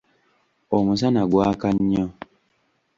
Omusana 0.75 1.21
gwaka 1.31 1.67
nnyo. 1.77 2.05